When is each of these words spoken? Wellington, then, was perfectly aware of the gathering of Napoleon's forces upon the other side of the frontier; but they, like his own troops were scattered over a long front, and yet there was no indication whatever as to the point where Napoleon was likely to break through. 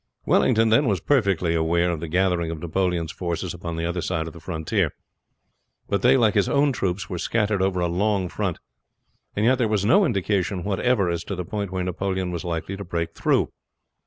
Wellington, 0.25 0.69
then, 0.69 0.87
was 0.87 0.99
perfectly 0.99 1.53
aware 1.53 1.91
of 1.91 1.99
the 1.99 2.07
gathering 2.07 2.49
of 2.49 2.59
Napoleon's 2.59 3.11
forces 3.11 3.53
upon 3.53 3.75
the 3.75 3.85
other 3.85 4.01
side 4.01 4.25
of 4.25 4.33
the 4.33 4.39
frontier; 4.39 4.95
but 5.87 6.01
they, 6.01 6.17
like 6.17 6.33
his 6.33 6.49
own 6.49 6.71
troops 6.71 7.07
were 7.07 7.19
scattered 7.19 7.61
over 7.61 7.79
a 7.81 7.87
long 7.87 8.27
front, 8.27 8.57
and 9.35 9.45
yet 9.45 9.59
there 9.59 9.67
was 9.67 9.85
no 9.85 10.03
indication 10.03 10.63
whatever 10.63 11.07
as 11.11 11.23
to 11.25 11.35
the 11.35 11.45
point 11.45 11.69
where 11.69 11.83
Napoleon 11.83 12.31
was 12.31 12.43
likely 12.43 12.75
to 12.77 12.83
break 12.83 13.13
through. 13.13 13.49